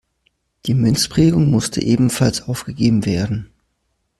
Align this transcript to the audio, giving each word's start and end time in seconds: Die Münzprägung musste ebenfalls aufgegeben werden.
Die 0.65 0.73
Münzprägung 0.73 1.51
musste 1.51 1.79
ebenfalls 1.79 2.41
aufgegeben 2.47 3.05
werden. 3.05 3.51